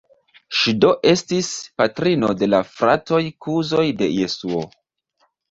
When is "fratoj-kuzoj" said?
2.71-3.85